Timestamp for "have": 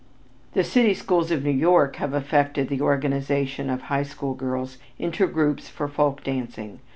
1.97-2.15